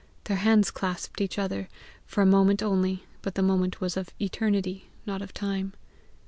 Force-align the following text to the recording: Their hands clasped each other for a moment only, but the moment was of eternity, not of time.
Their 0.23 0.37
hands 0.37 0.71
clasped 0.71 1.21
each 1.21 1.37
other 1.37 1.69
for 2.07 2.23
a 2.23 2.25
moment 2.25 2.63
only, 2.63 3.03
but 3.21 3.35
the 3.35 3.43
moment 3.43 3.81
was 3.81 3.95
of 3.95 4.09
eternity, 4.19 4.85
not 5.05 5.21
of 5.21 5.31
time. 5.31 5.73